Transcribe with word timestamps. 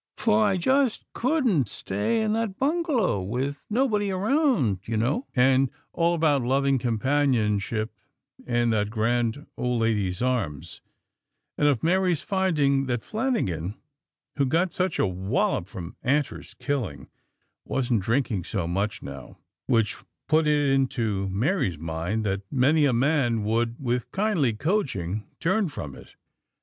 "...for 0.17 0.43
I 0.43 0.57
just 0.57 1.05
couldn't 1.13 1.69
stay 1.69 2.21
in 2.23 2.33
that 2.33 2.57
bungalow, 2.57 3.21
with 3.21 3.67
nobody 3.69 4.09
around, 4.09 4.79
you 4.87 4.97
know." 4.97 5.27
And 5.35 5.69
all 5.93 6.15
about 6.15 6.41
loving 6.41 6.79
companionship 6.79 7.93
in 8.47 8.71
that 8.71 8.89
grand 8.89 9.45
old 9.57 9.79
lady's 9.81 10.19
arms; 10.19 10.81
and 11.55 11.67
of 11.67 11.83
Mary's 11.83 12.23
finding 12.23 12.87
that 12.87 13.03
Flanagan, 13.05 13.75
who 14.37 14.47
got 14.47 14.73
such 14.73 14.97
a 14.97 15.05
"wallop" 15.05 15.67
from 15.67 15.95
Antor's 16.03 16.55
killing, 16.55 17.07
wasn't 17.63 18.01
drinking 18.01 18.43
so 18.43 18.67
much, 18.67 19.03
now; 19.03 19.37
which 19.67 19.97
put 20.27 20.47
it 20.47 20.71
into 20.73 21.29
Mary's 21.29 21.77
mind 21.77 22.23
that 22.25 22.41
many 22.51 22.85
a 22.85 22.91
man 22.93 23.43
would, 23.43 23.75
with 23.79 24.11
kindly 24.11 24.53
coaching, 24.53 25.27
turn 25.39 25.67
from 25.67 25.93
it. 25.93 26.15